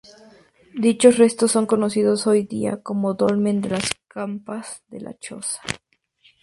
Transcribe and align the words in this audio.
Dichos 0.85 1.19
restos 1.19 1.51
son 1.51 1.67
conocidos 1.67 2.25
hoy 2.25 2.41
día 2.43 2.81
como 2.81 3.13
Dolmen 3.13 3.61
de 3.61 3.69
las 3.69 3.91
Campas 4.07 4.81
de 4.87 4.99
la 5.01 5.13
Choza. 5.15 5.61